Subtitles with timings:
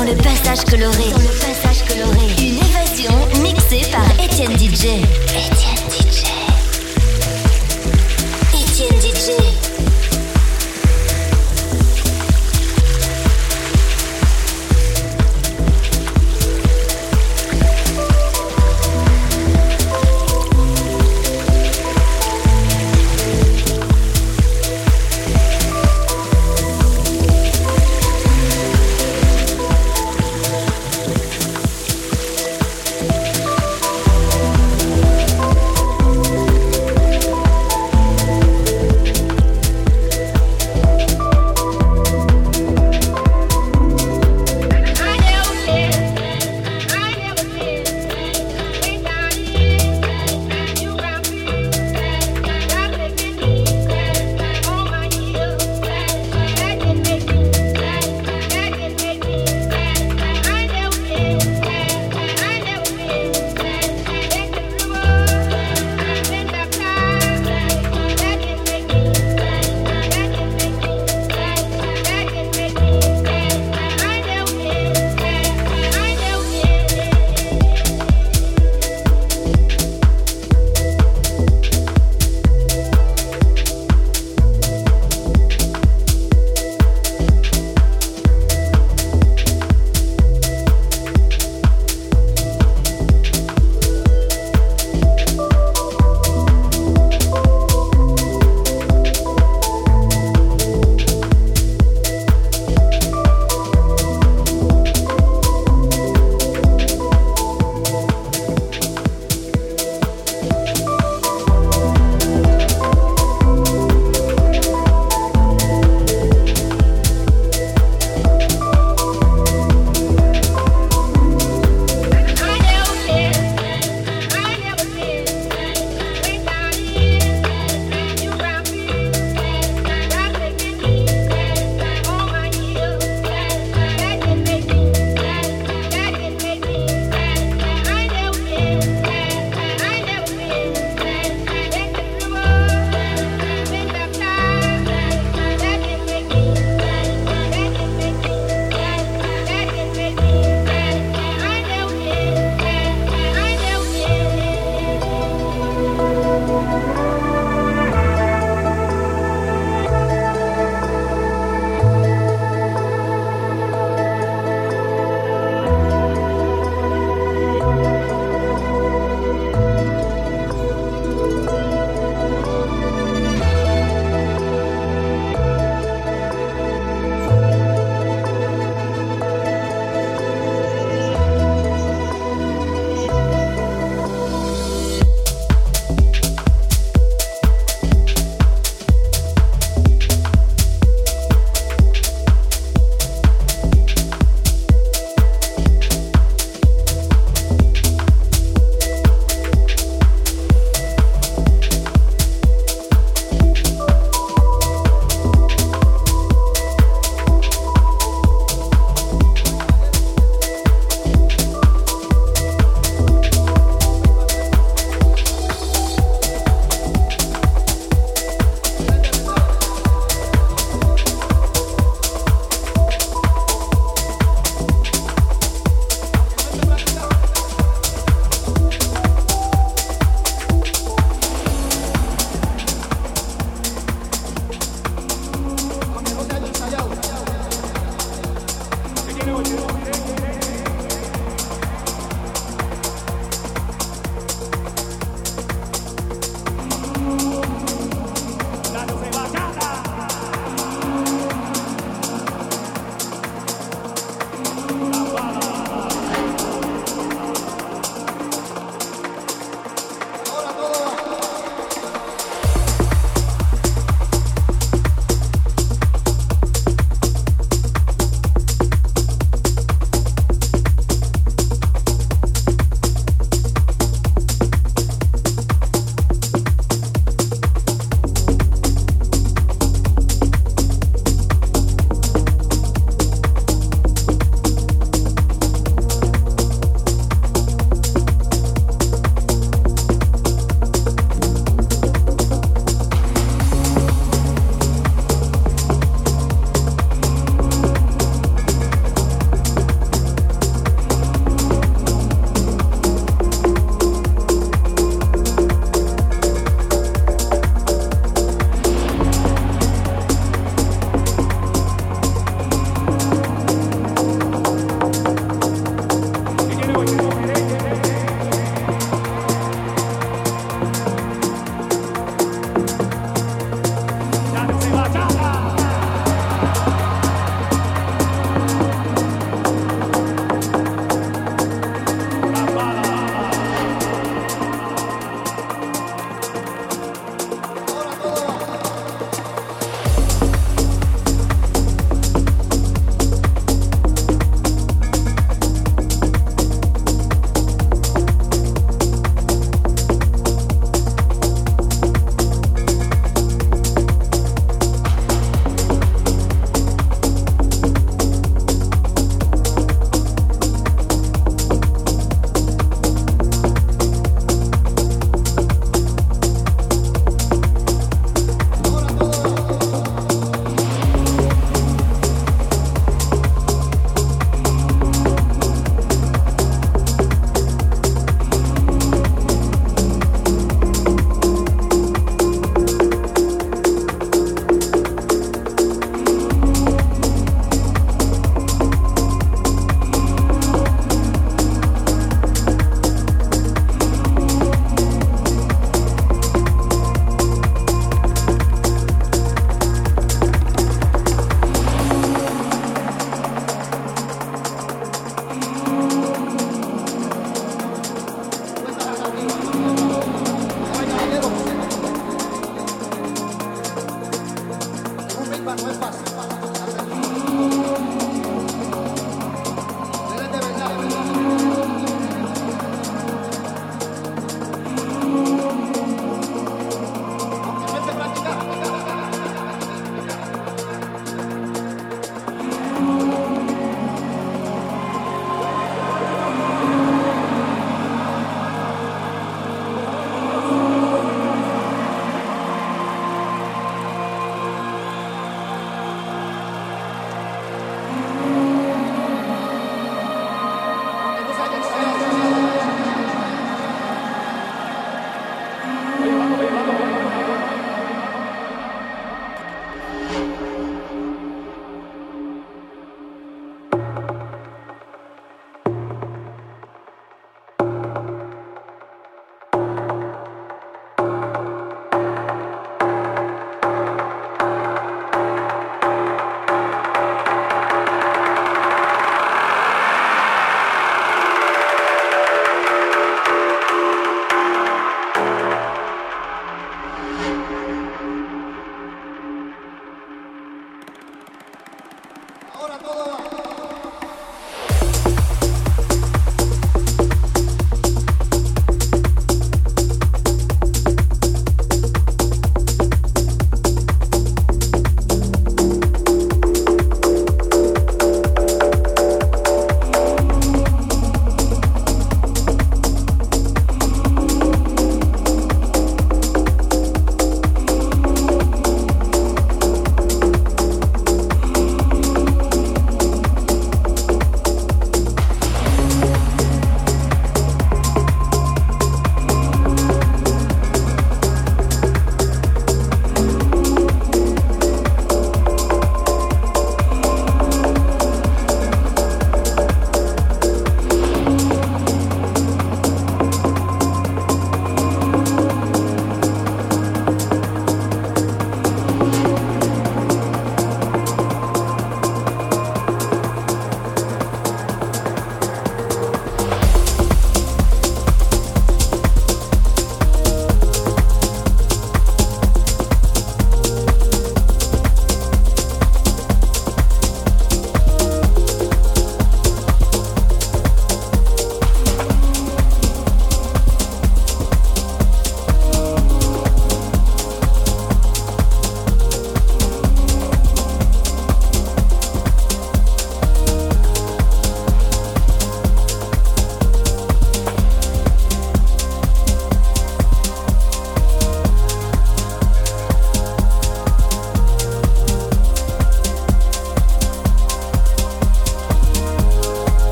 [0.00, 1.10] dans le passage coloré.
[1.10, 2.26] Dans le passage coloré.
[2.38, 5.02] Une évasion mixée par Étienne DJ.
[5.36, 6.29] Étienne DJ.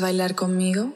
[0.00, 0.94] Bailar conmigo?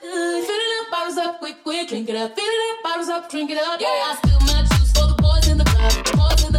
[0.00, 2.34] Fill it up, bottles up, quick, quick, drink it up.
[2.34, 3.80] Fill it up, bottles up, drink it up.
[3.80, 5.92] Yeah, I spill my juice for the boys in the club.
[6.16, 6.53] Boys in the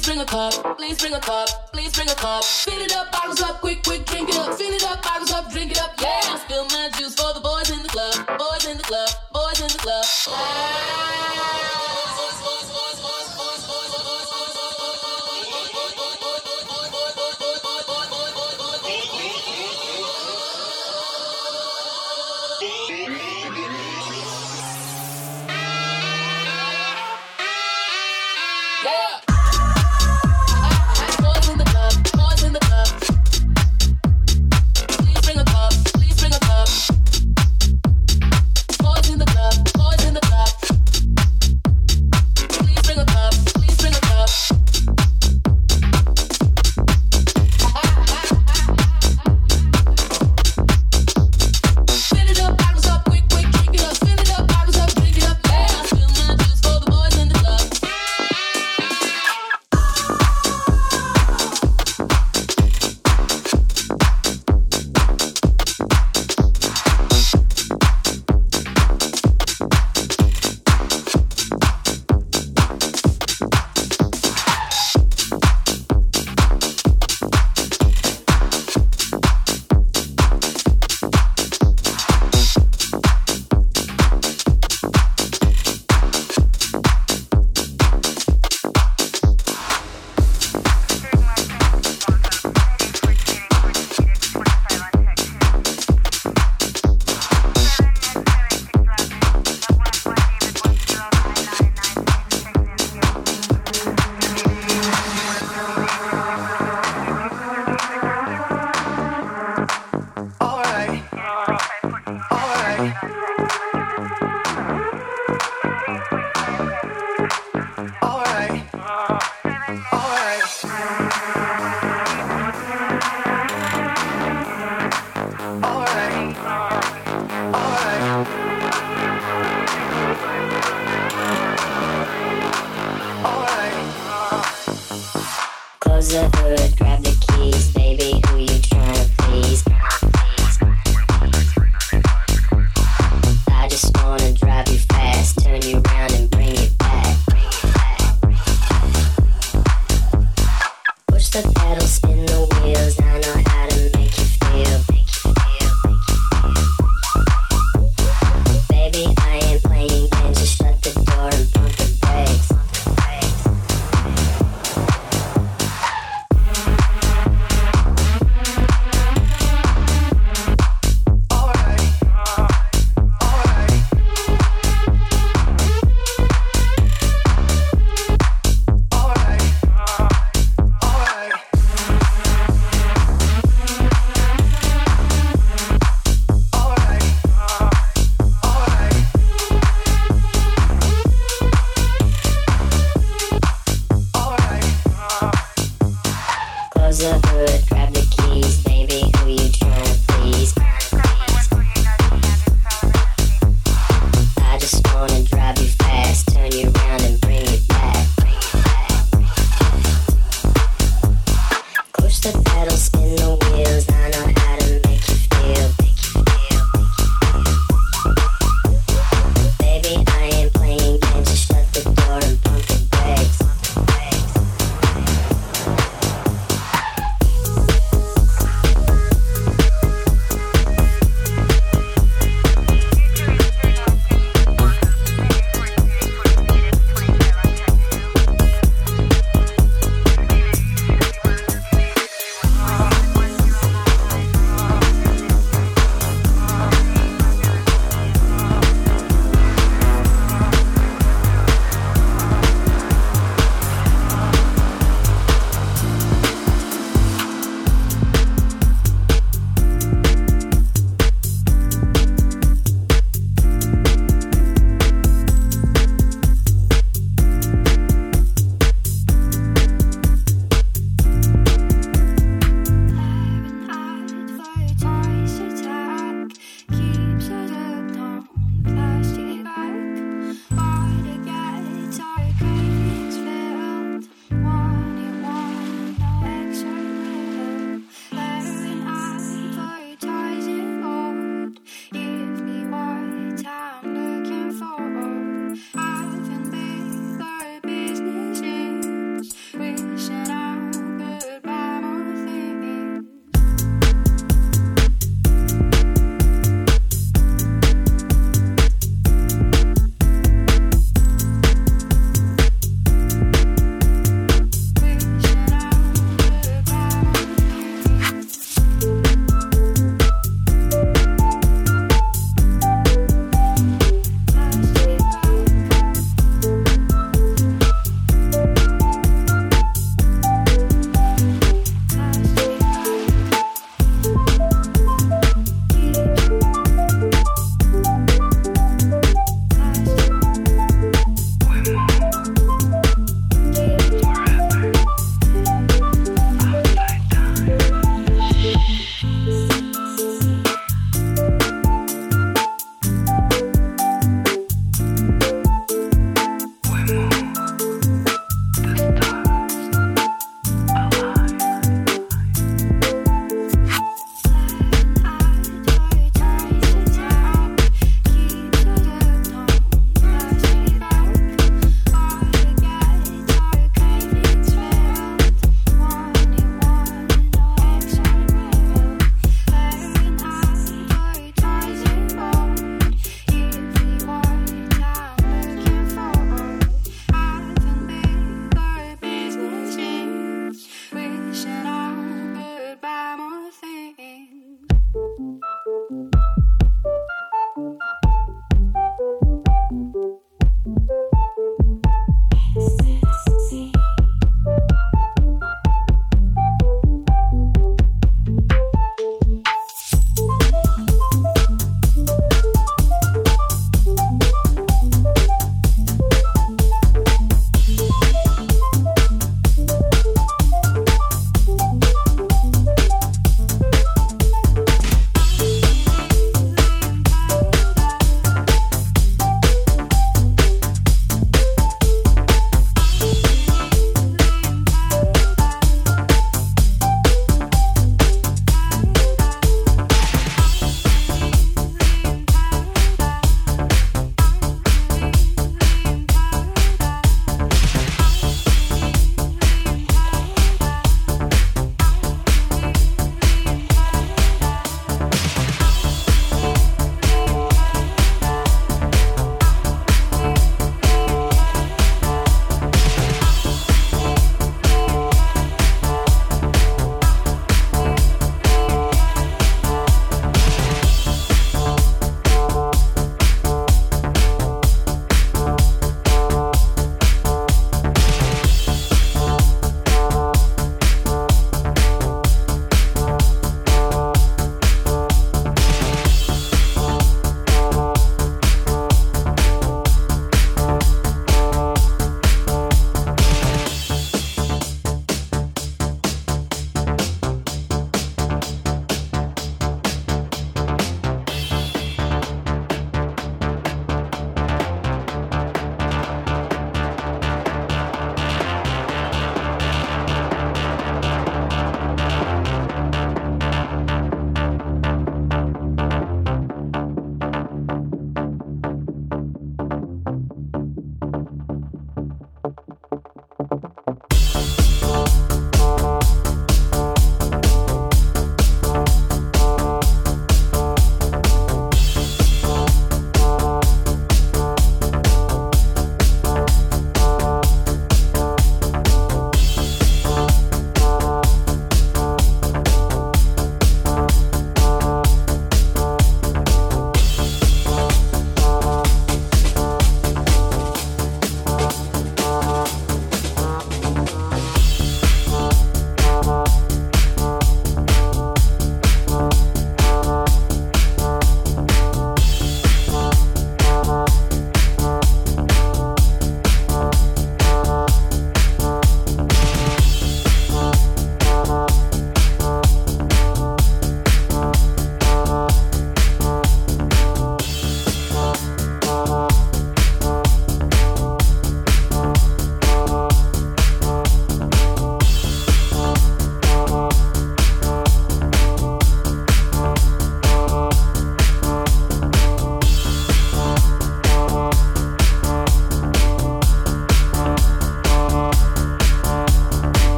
[0.00, 0.78] Please bring a cup.
[0.78, 1.72] Please bring a cup.
[1.74, 2.42] Please bring a cup.
[2.42, 4.54] Fill it up, bottles up, quick, quick, drink it up.
[4.56, 5.90] Fill it up, bottles up, drink it up.
[6.00, 8.38] Yeah, spill my juice for the boys in the club.
[8.38, 9.10] Boys in the club.
[9.30, 10.04] Boys in the club.
[10.28, 11.29] Ah.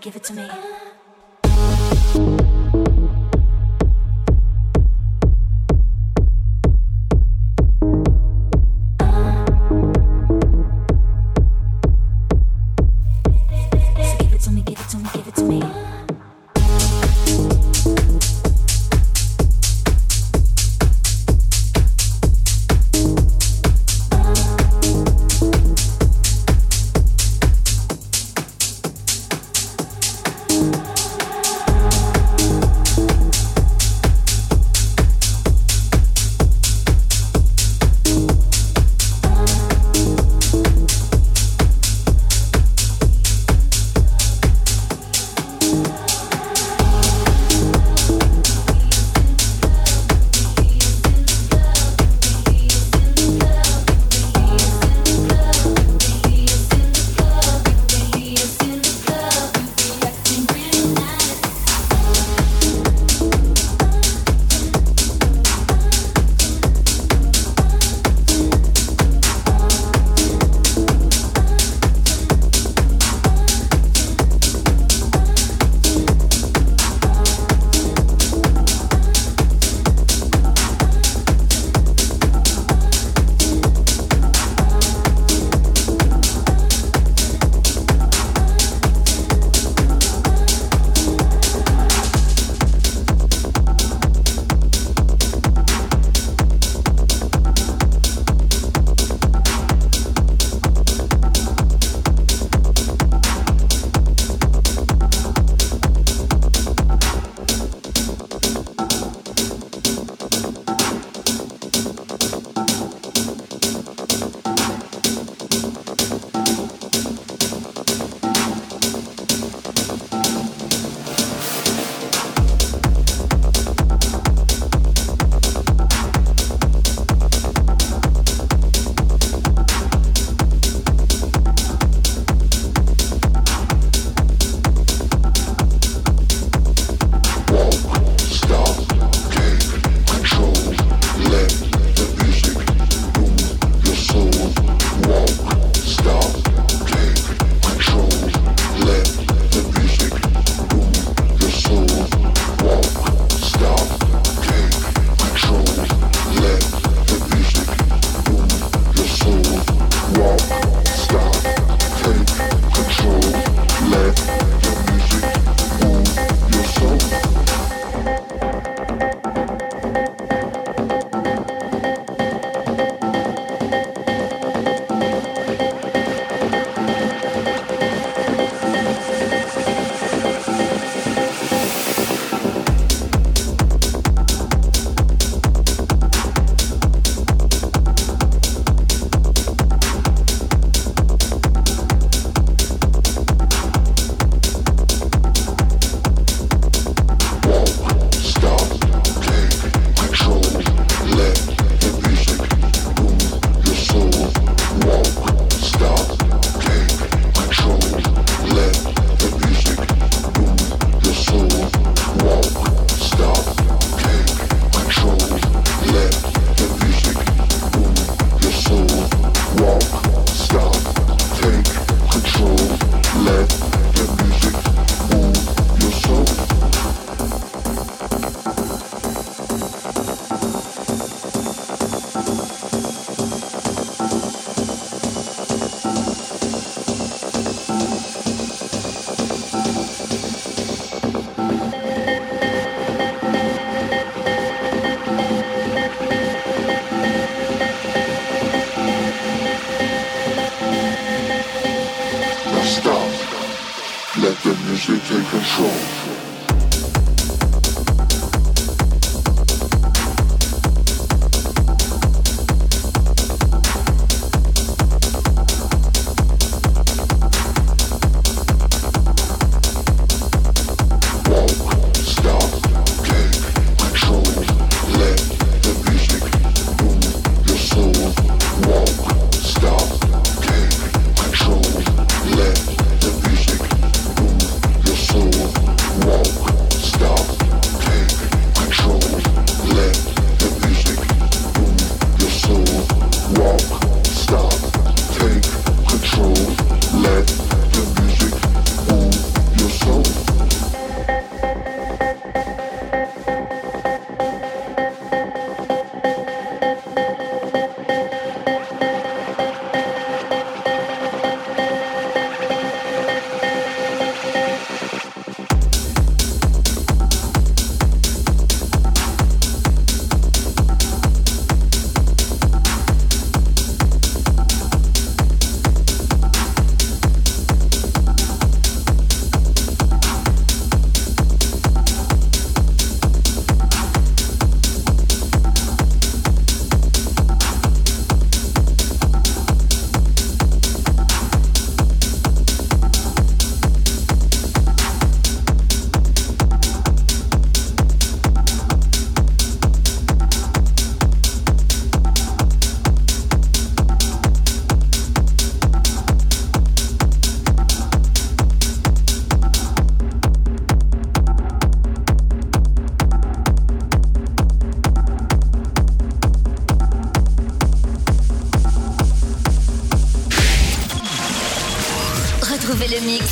[0.00, 0.50] give it to me.